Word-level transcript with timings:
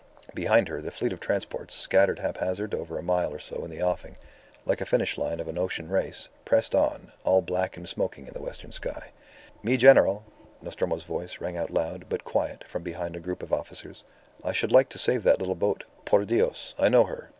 Behind 0.33 0.67
her, 0.67 0.81
the 0.81 0.89
fleet 0.89 1.13
of 1.13 1.19
transports, 1.19 1.75
scattered 1.75 2.17
haphazard 2.17 2.73
over 2.73 2.97
a 2.97 3.03
mile 3.03 3.31
or 3.31 3.37
so 3.37 3.63
in 3.63 3.69
the 3.69 3.83
offing, 3.83 4.15
like 4.65 4.79
the 4.79 4.85
finish 4.87 5.15
of 5.15 5.47
an 5.47 5.59
ocean 5.59 5.89
race, 5.89 6.27
pressed 6.43 6.73
on, 6.73 7.11
all 7.23 7.43
black 7.43 7.77
and 7.77 7.87
smoking 7.87 8.25
on 8.27 8.33
the 8.33 8.41
western 8.41 8.71
sky. 8.71 9.11
"Mi 9.61 9.77
General," 9.77 10.23
Nostromo's 10.59 11.03
voice 11.03 11.39
rang 11.39 11.55
out 11.55 11.69
loud, 11.69 12.05
but 12.09 12.23
quiet, 12.23 12.63
from 12.67 12.81
behind 12.81 13.15
a 13.15 13.19
group 13.19 13.43
of 13.43 13.53
officers, 13.53 14.03
"I 14.43 14.53
should 14.53 14.71
like 14.71 14.89
to 14.89 14.97
save 14.97 15.21
that 15.21 15.37
little 15.37 15.53
boat. 15.53 15.83
Por 16.03 16.25
Dios, 16.25 16.73
I 16.79 16.89
know 16.89 17.03
her. 17.03 17.29